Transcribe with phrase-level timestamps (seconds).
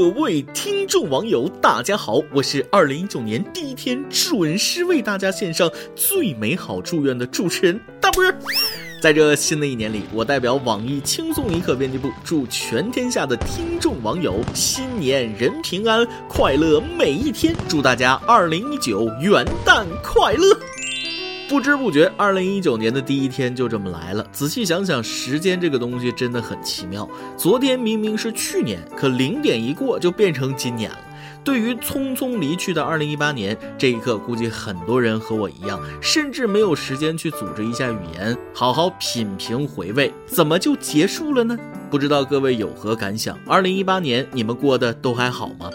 [0.00, 8.34] 各位听众网友，大家好，我是二零一九年第一天准时为大家献上最美好祝愿的主持人大波儿。
[9.02, 17.54] 在这新的一年里，我代表网易轻松一刻编辑部，祝全天下的听众网友新年人平安，快乐每一天。
[17.68, 20.58] 祝大家二零一九元旦快乐！
[21.50, 24.24] 不知不觉，二零一九年的第一天就这么来了。
[24.30, 27.08] 仔细想想，时间这个东西真的很奇妙。
[27.36, 30.98] 昨天明明是去年，可零点一过就变成今年了。
[31.42, 41.58] 对于匆匆离去的二零一八年，这一刻估计很多人和我一样，甚至没有时间去组织一下语言，好好品评回味，怎么就结束了呢？
[41.90, 43.36] 不知道各位有何感想？
[43.44, 45.68] 二零一八年你们过得都还好吗？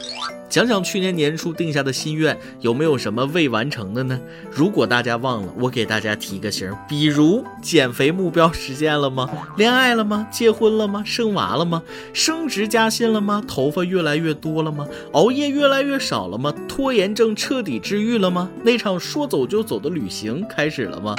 [0.55, 4.17] 想想去年年初定下的心愿，有没有什么未完成的呢？
[4.49, 9.29] 如果大家忘了，我给大家提个醒，比如减肥目标实现了吗？
[9.57, 10.25] 恋爱了吗？
[10.31, 11.03] 结婚了吗？
[11.05, 11.83] 生娃了吗？
[12.13, 13.43] 升职加薪了吗？
[13.45, 14.87] 头发越来越多了吗？
[15.11, 16.53] 熬夜越来越少了吗？
[16.69, 18.49] 拖延症彻底治愈了吗？
[18.63, 21.13] 那场说走就走的旅行开始了吗？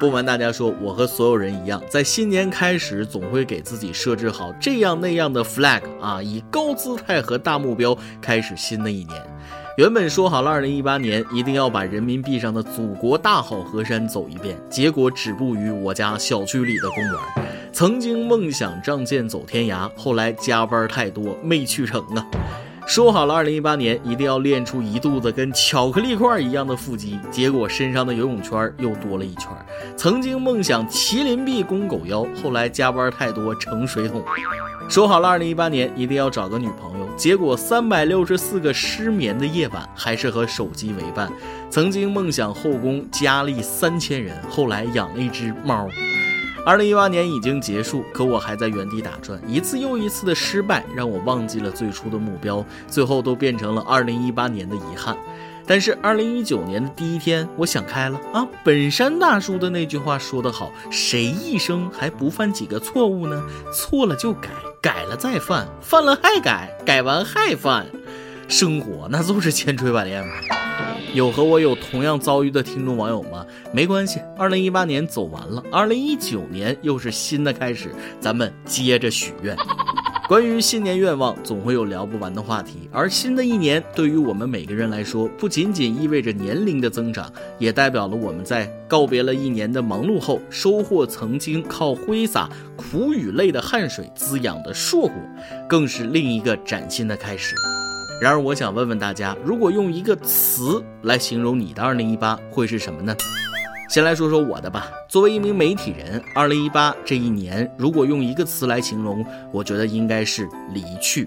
[0.00, 9.22] 不瞒大家说，我和所有人一样，在新年开始总会给自己设置好这样那样的 flag 啊，以高姿态和大目标开始新的一年。
[9.76, 17.14] 原本说好了，二零一八年一定要把人民币上的祖国大好河山走一遍，结果止步于我家小区里的公园。
[17.72, 22.24] 曾经梦想仗剑走天涯，后来加班太多没去成啊。
[22.86, 29.48] 说好了，二零一八年一定要练出一肚子跟巧克力块一样的腹肌，结果身上的游泳圈又多了一圈。
[29.96, 34.22] 曾经梦想麒麟臂攻狗腰，后来加班太多成水桶。
[34.88, 41.32] 说好了，二零一八年一定要找个女朋友，结果三百六十四个失眠的夜晚还是和手机为伴。
[41.70, 45.88] 曾经梦想后宫佳丽三千人，后来养了一只猫。
[46.64, 55.14] 二零一八年已经结束，可我还在原地打转，一次又一次的失败让我忘记了最初的目标，最后都变成了二零一八年的遗憾。
[55.66, 58.46] 但是二零一九年的第一天，我想开了啊！
[58.62, 63.42] 本山大叔的那句话说得好，谁一生还不犯几个错误呢？
[63.72, 64.50] 错了就改，
[64.80, 67.86] 改了再犯，犯了还改，改完还犯，
[68.48, 70.63] 生活那就是千锤百炼嘛。
[71.14, 73.46] 有和我有同样遭遇的听众网友吗？
[73.72, 79.56] 没关系，二零一八年走完了，二零一九年又是新的开始，咱们接着许愿。
[80.28, 82.88] 关于新年愿望，总会有聊不完的话题。
[82.90, 95.12] 而新的一年对于我们每个人来说，不仅仅意味着年龄的增长，也代表了我们在告别了一年的忙碌后，收获曾经靠挥洒苦与泪的汗水滋养的硕果，
[95.68, 97.54] 更是另一个崭新的开始。
[98.20, 103.14] 然而，我想问问大家，如果用一个词来形容你的2018，会是什么呢？
[103.90, 104.88] 先来说说我的吧。
[105.10, 111.26] 作为一名媒体人，2018这一年，如果用一个词来形容，我觉得应该是离去。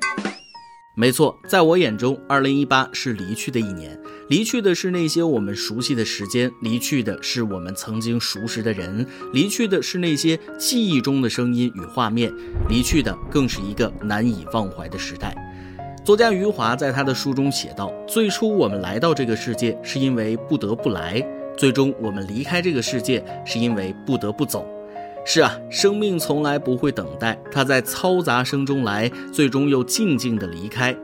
[0.95, 3.99] 没错，在我眼中，2018是离去的一年。
[4.29, 12.33] 离去的是那些我们熟悉的时间，离去的是我们曾经熟识的人，离去的是那些记忆中的声音与画面，
[12.67, 15.35] 离去的更是一个难以忘怀的时代。
[16.07, 21.21] 作家余华在他的书中写道：“最初我们来到这个世界是因为不得不来，
[21.57, 24.65] 最终我们离开这个世界是因为不得不走。”
[25.27, 30.95] 是啊，生命从来不会等待，它在嘈杂声中来，最终又静静地离开。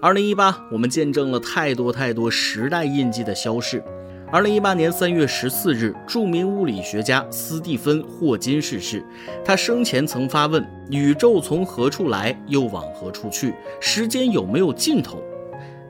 [0.00, 3.84] 二零一八，我们见证了太多太多时代印记的消逝。
[4.32, 9.00] 二零一八年三月十四日，著名物理学家斯蒂芬·霍金逝世。
[9.44, 13.54] 他生前曾发问：“宇宙从何处来，又往何处去？
[13.80, 15.22] 时间有没有尽头？”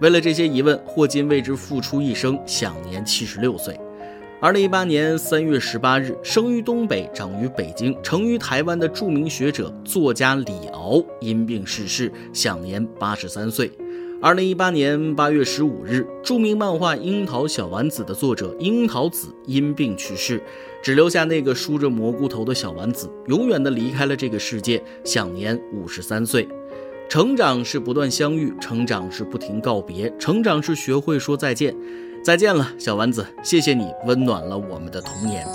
[0.03, 3.81] 为了这些疑问，霍金为之付出一生，享年七十六岁。
[4.39, 13.73] 二零一八年三月十八日，生于东北、长于北京、成于台湾的著名学者、作家李敖因病逝世，享年八十三岁。
[14.23, 20.43] 二零一八年八月十五日，著名漫画《樱桃小丸子》的作者樱桃子因病去世，
[20.83, 26.49] 只留下那个梳着蘑菇头的小丸子，永远的离开了这个世界，享年五十三岁。
[27.11, 31.77] 成长是不断相遇，成长是不停告别，成长是学会说再见。
[32.25, 35.47] 再见了，小丸子，谢谢你温暖了我们的童年。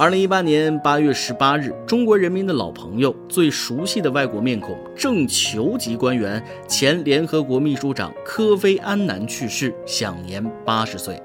[0.00, 11.22] 二零一八年八月十八日，中国人民的老朋友、最熟悉的外国面孔、正球级官员、前联合国秘书长科菲安南去世，享年八十岁。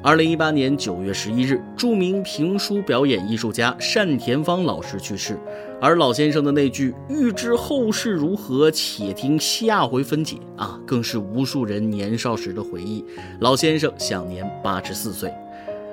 [0.00, 5.36] 二零一八年九月十一日，著名评书表演艺术家单田芳老师去世，
[5.80, 13.04] 而老先生的那句“欲知后事如何，且听下回分解”啊，更是无数人年少时的回忆。
[13.40, 15.34] 老先生享年八十四岁。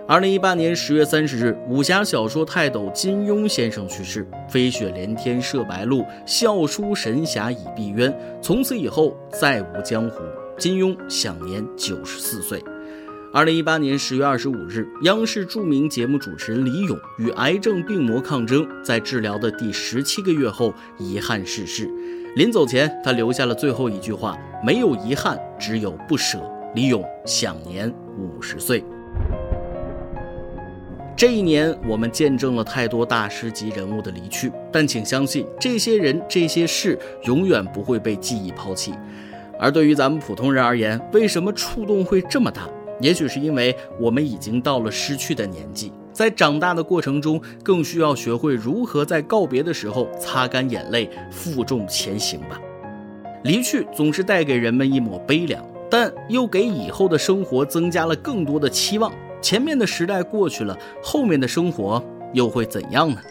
[0.07, 8.13] 二零一八年十月三十日，武侠小说泰斗金庸先生去世，飞雪连天射白鹿，笑书神侠倚碧鸳。
[8.41, 10.21] 从此以后再无江湖。
[10.57, 12.61] 金庸享年九十四岁。
[13.31, 21.89] 二零一八年十月二十五日，央视著名节目主持人李咏与癌症病魔抗争，在治疗的第十七个月后遗憾逝世。
[22.35, 26.39] 临走前，他留下了最后一句话：“没有遗憾，只有不舍。”
[26.75, 28.83] 李咏享年五十岁。
[31.21, 38.91] 这一年，我们见证了太多大师级人物的离去，但请相信，这些人、这些事永远不会被记忆抛弃。
[39.59, 42.67] 而对于咱们普通人而言，为什么触动会这么大？
[42.99, 52.59] 也许是因为我们已经到了失去的年纪，在长大的过程中，更需要学会如何在告别的时候擦干眼泪，负重前行吧。
[53.43, 59.13] 离去总是带给人们一抹悲凉，但又给以后的生活增加了更多的期望。
[59.41, 62.03] 前面的时代过去了，后面的生活
[62.33, 63.21] 又会怎样呢？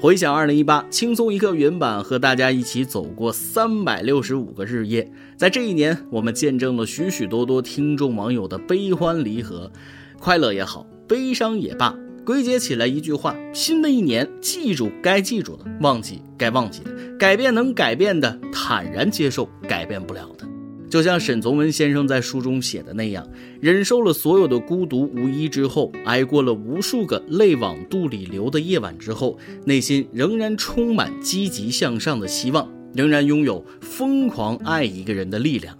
[0.00, 9.70] 回想二零一八，轻松一刻原版和大家一起走过三百六十五个日夜，在这一年，我们见证了许许多多听众网友的悲欢离合，
[10.18, 20.51] 快乐也好，悲伤也罢，归结起来一句话：新的一年，记住该记住的，忘记该忘记的，改变能改变的，坦然接受改变不了的。
[20.92, 23.26] 就像沈从文先生在书中写的那样，
[23.62, 35.74] 忍受了所有的孤独无依之后，挨过了无数个泪往肚里流的夜晚之后，内心仍然充满积极向上的希望，仍然拥有疯狂爱一个人的力量。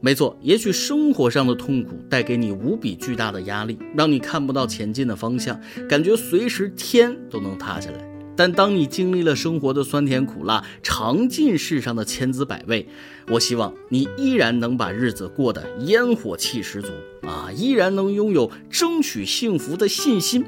[0.00, 5.56] 没错，也许生活上的痛苦带给你无比巨大的压力，让你看不到前进的方向，
[5.88, 8.07] 感觉随时天都能塌下来。
[8.38, 12.86] 但当你经历了生活的酸甜苦辣，尝尽世上的千滋百味，
[13.30, 16.92] 我希望你依然能把日子过得烟火气十足
[17.26, 20.44] 啊，依然能拥有争取幸福的信心。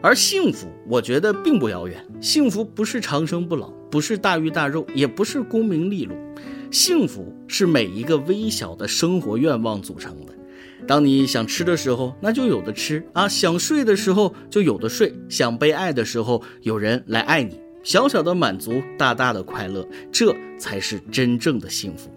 [0.00, 2.02] 而幸福，我觉得并不遥远。
[2.22, 6.14] 幸福不是长生不老，不是大鱼大肉，也不是功名利禄，
[6.70, 10.32] 幸福是每一个微小的生活愿望组成的。
[10.86, 17.60] 当你想吃的时候，那就有的吃啊；想睡的时候，就有的睡；想被爱的时候，有人来爱你。
[17.82, 22.10] 小小的满足，大大的快乐，这才是真正的幸福。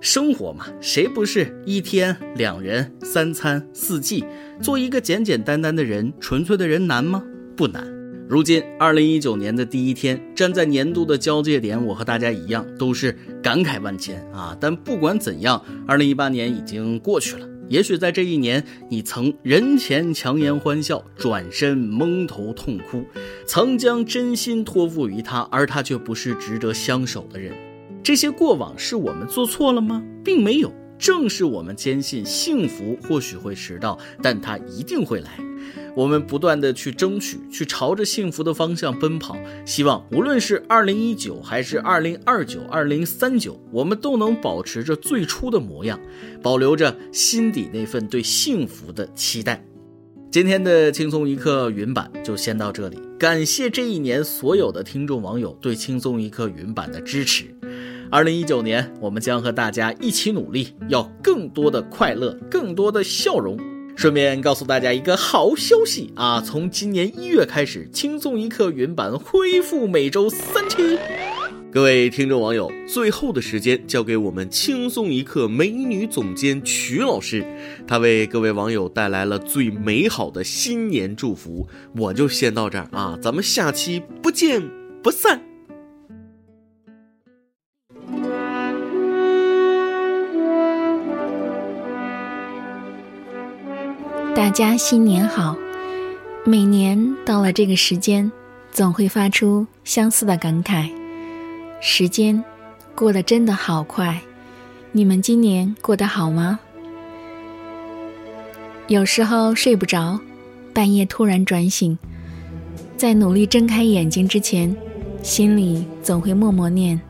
[0.00, 4.24] 生活嘛，谁不是一天两人三餐四季？
[4.60, 7.24] 做一个简简单单的人，纯粹的人难吗？
[7.56, 7.82] 不难。
[8.28, 14.54] 如今二零一九年的第一天，站在年度的交界点，我和大家一样，都是感慨万千啊！
[14.60, 17.48] 但不管怎样，二零一八年已经过去了。
[17.68, 23.04] 也许在这一年，你曾人前强颜欢笑，转身蒙头痛哭，
[23.46, 27.52] 曾将真心托付于他，而他却不是值得相守的人。
[28.02, 30.02] 这些过往是我们做错了吗？
[30.24, 30.72] 并没有。
[30.98, 35.38] 正是我们坚信幸福或许会迟到，但它一定会来。
[35.94, 39.36] 我们不断的去争取，去朝着幸福的方向奔跑。
[39.64, 45.98] 希望无论是二零一九还是二零二九、二零三九，我们都能保持着最初的模样，
[46.42, 49.64] 保留着心底那份对幸福的期待。
[50.30, 57.46] 今天的轻松一刻云版就先到这里，感谢这一年所有的听众网友对轻松一刻云版的支持。
[58.10, 63.58] 二零一九年，我们将和大家一起努力，要更多的快乐，更多的笑容。
[63.96, 70.98] 顺便告诉大家一个好消息啊，从今年一月开始，轻松一刻云版恢复每周三期。
[71.70, 77.44] 各位听众网友，最后的时间交给我们轻松一刻美女总监曲老师，
[77.86, 81.68] 她为各位网友带来了最美好的新年祝福。
[81.94, 84.62] 我就先到这儿啊，咱们下期不见
[85.02, 85.47] 不散。
[94.38, 95.56] 大家新年好！
[96.44, 98.30] 每年到了这个时间，
[98.70, 100.88] 总会发出相似的感慨。
[101.80, 102.44] 时间
[102.94, 104.22] 过得真的好快，
[104.92, 106.60] 你们今年过得好吗？
[108.86, 110.20] 有时候睡不着，
[110.72, 111.98] 半夜突然转醒，
[112.96, 114.72] 在努力睁开眼睛之前，
[115.20, 117.00] 心里总会默默念：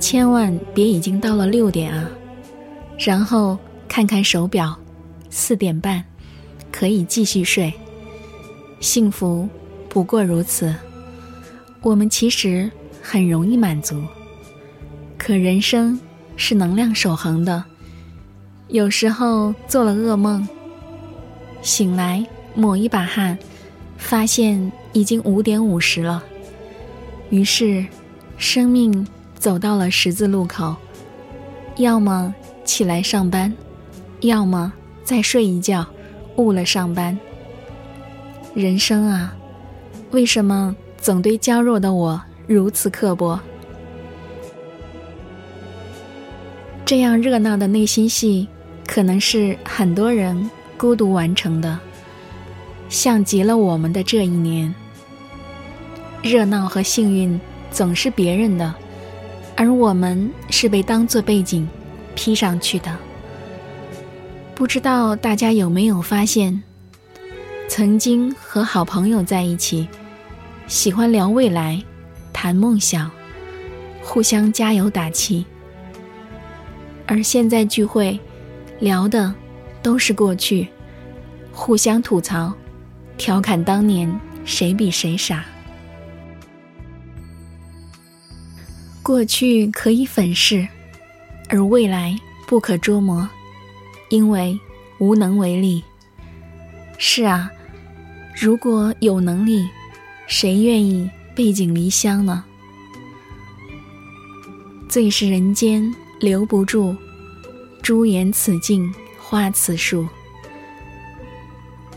[0.00, 2.08] 千万别已经到了六点啊！
[2.98, 4.74] 然后看看手表，
[5.28, 6.02] 四点半。
[6.78, 7.72] 可以继续睡，
[8.80, 9.48] 幸福
[9.88, 10.74] 不过如此。
[11.80, 14.02] 我们其实很容易满足，
[15.16, 15.98] 可人生
[16.36, 17.64] 是能量守恒的。
[18.68, 20.46] 有时候做了噩梦，
[21.62, 22.22] 醒来
[22.54, 23.38] 抹一把汗，
[23.96, 26.22] 发现已经五点五十了。
[27.30, 27.86] 于是，
[28.36, 29.06] 生命
[29.38, 30.76] 走到了十字路口，
[31.78, 32.34] 要么
[32.66, 33.50] 起来上班，
[34.20, 34.70] 要么
[35.02, 35.86] 再睡一觉。
[36.36, 37.18] 误了上班。
[38.54, 39.36] 人生啊，
[40.10, 43.38] 为什么总对娇弱的我如此刻薄？
[46.84, 48.48] 这样热闹的内心戏，
[48.86, 51.78] 可能是很多人孤独完成的，
[52.88, 54.72] 像极了我们的这一年。
[56.22, 57.38] 热闹和幸运
[57.70, 58.74] 总是别人的，
[59.56, 61.68] 而我们是被当作背景
[62.14, 62.96] 披上去的。
[64.56, 66.62] 不知道大家有没有发现，
[67.68, 69.86] 曾经和好朋友在一起，
[70.66, 71.78] 喜欢聊未来，
[72.32, 73.10] 谈梦想，
[74.02, 75.44] 互相加油打气；
[77.06, 78.18] 而现在聚会，
[78.80, 79.34] 聊的
[79.82, 80.66] 都是过去，
[81.52, 82.50] 互相吐槽，
[83.18, 84.10] 调侃当年
[84.46, 85.44] 谁比谁傻。
[89.02, 90.66] 过去可以粉饰，
[91.50, 93.28] 而未来不可捉摸。
[94.08, 94.58] 因为
[94.98, 95.82] 无能为力。
[96.98, 97.50] 是啊，
[98.34, 99.68] 如果有能力，
[100.26, 102.44] 谁愿意背井离乡呢？
[104.88, 106.96] 最是人间留不住，
[107.82, 110.08] 朱颜此境花此树。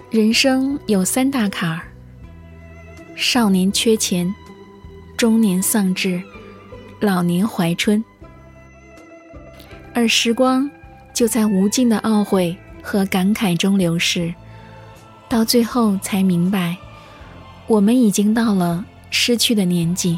[0.09, 1.81] 人生有三大坎儿：
[3.15, 4.33] 少年缺钱，
[5.15, 6.21] 中年丧志，
[6.99, 8.03] 老年怀春。
[9.93, 10.69] 而时光。
[11.19, 14.33] 就在无尽的懊悔和感慨中流逝，
[15.27, 16.77] 到最后才明白，
[17.67, 20.17] 我们已经到了失去的年纪。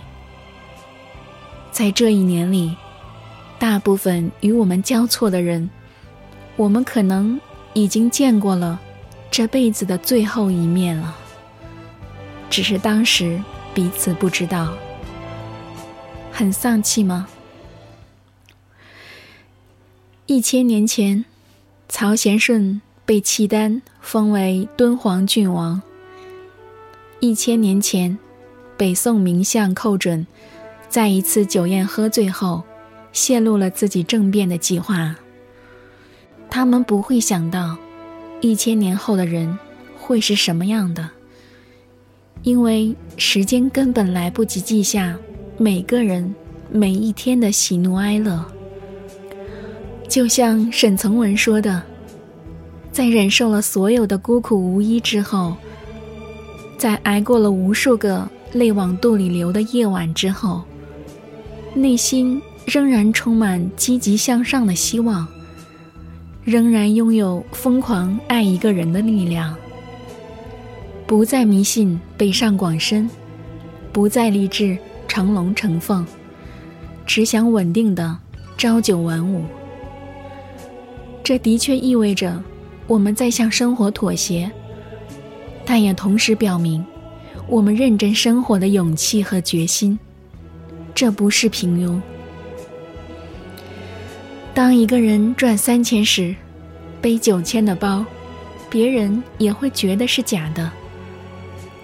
[1.72, 2.78] 在这一年里，
[3.58, 5.72] 大部分与我们交错的人，
[6.56, 7.42] 我们可能
[7.74, 8.80] 已经见过了
[9.32, 11.16] 这辈子的最后一面了，
[12.48, 13.42] 只是当时
[13.74, 14.72] 彼此不知道。
[16.32, 17.28] 很丧气吗？
[20.28, 21.26] 一千年前，
[21.90, 25.82] 曹贤顺被契丹封为敦煌郡王。
[27.20, 28.18] 一千年前，
[28.78, 30.26] 北宋名相寇准
[30.88, 32.64] 在一次酒宴喝醉后，
[33.12, 35.16] 泄露了自己政变的计划。
[36.50, 37.76] 他们不会想到，
[38.40, 39.58] 一千年后的人
[40.00, 41.10] 会是什么样的，
[42.44, 45.18] 因为时间根本来不及记下
[45.58, 46.34] 每个人
[46.72, 48.46] 每一天的喜怒哀乐。
[50.12, 51.82] 就像沈从文说的，
[52.92, 55.56] 在忍受了所有的孤苦无依之后，
[56.78, 60.64] 在挨过了无数个泪往肚里流的夜晚之后，
[61.74, 65.26] 内心仍然充满积极向上的希望，
[66.44, 69.56] 仍然拥有疯狂爱一个人的力量，
[71.08, 73.10] 不再迷信北上广深，
[73.94, 74.78] 不再立志
[75.08, 76.06] 成龙成凤，
[77.06, 78.18] 只想稳定的
[78.58, 79.46] 朝九晚五。
[81.24, 82.42] 这的确意味着
[82.88, 84.52] 我们在向生活妥协，
[85.64, 86.84] 但也同时表明
[87.48, 89.98] 我们认真生活的勇气和决心。
[90.94, 92.02] 这不是平庸。
[94.54, 96.36] 当一个人赚三千时，
[97.02, 98.06] 背九千的包，
[98.70, 100.70] 别人也会觉得是假的；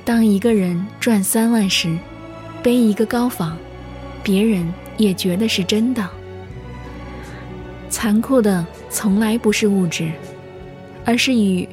[0.04, 1.98] 当一个人赚三万时，
[2.62, 3.54] 背一个高仿，
[4.22, 4.68] 别人
[4.98, 6.06] 也觉得是真的。
[7.90, 8.66] 残酷的。
[8.90, 10.12] 从来不是物质，
[11.06, 11.68] 而是与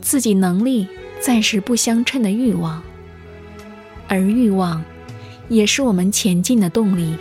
[0.00, 0.86] 自己能力
[1.20, 2.82] 暂时不相称的欲望，
[4.08, 4.82] 而欲望
[5.48, 7.16] 也是我们前进的动力。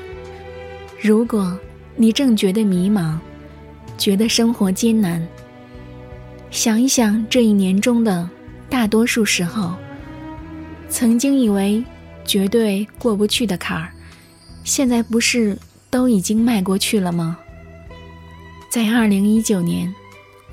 [1.02, 1.58] 如果
[1.96, 3.18] 你正觉得迷茫，
[3.98, 5.28] 觉得生活艰难，
[6.50, 8.30] 想一想这一年中的
[8.70, 9.74] 大多数时候，
[10.90, 11.84] 曾经以为
[12.24, 13.90] 绝对过不去的坎儿，
[14.64, 15.58] 现在不是
[15.90, 17.38] 都已经迈过去了吗？
[18.72, 19.94] 在二零一九年，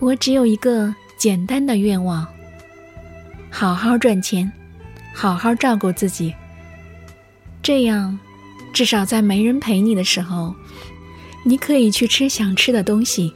[0.01, 2.27] 我只有一个简单的愿望：
[3.49, 4.51] 好好赚钱，
[5.15, 6.35] 好好照顾自己。
[7.63, 8.19] 这样，
[8.73, 10.53] 至少在没人陪你的时候，
[11.45, 13.33] 你可以去吃想吃的东西，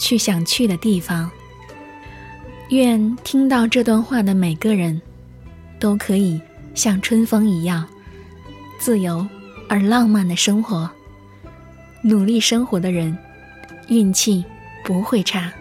[0.00, 1.30] 去想去的地方。
[2.70, 5.00] 愿听到这段话的每个人，
[5.78, 6.40] 都可以
[6.74, 7.86] 像春风一样，
[8.80, 9.24] 自由
[9.68, 10.90] 而浪漫的生活。
[12.02, 13.16] 努力生活的人。
[13.88, 14.44] 运气
[14.84, 15.52] 不会差，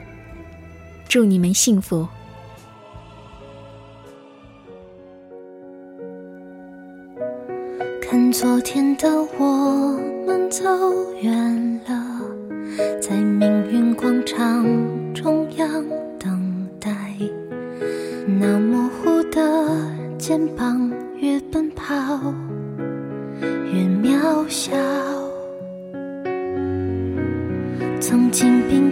[1.07, 2.07] 祝你们幸福。
[8.01, 10.63] 看昨天的我们走
[11.21, 12.21] 远了，
[13.01, 14.65] 在命运广场
[15.13, 15.85] 中央
[16.19, 16.91] 等待，
[18.25, 19.39] 那模糊的
[20.17, 21.93] 肩膀越奔跑
[23.73, 25.16] 越渺小。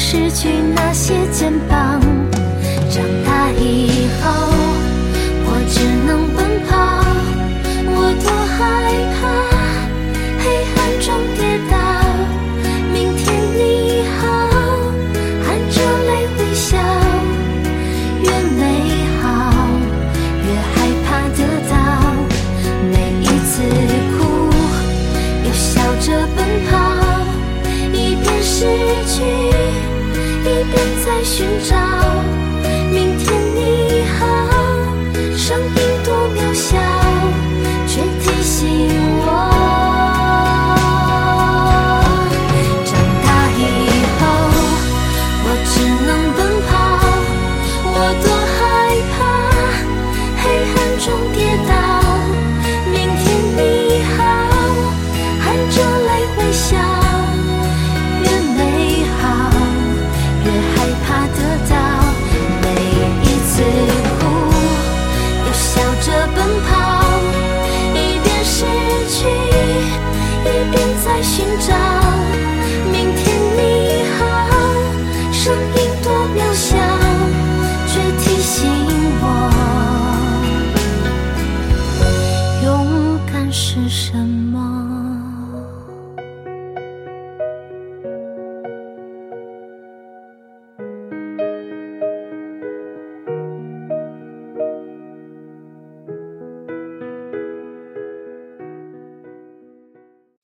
[0.00, 2.09] 失去那些肩膀。